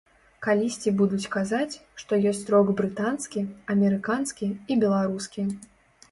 Калісьці 0.43 0.91
будуць 0.99 1.29
казаць, 1.35 1.79
што 2.03 2.17
ёсць 2.29 2.47
рок 2.53 2.71
брытанскі, 2.79 3.43
амерыканскі 3.73 4.49
і 4.71 4.79
беларускі. 4.85 5.45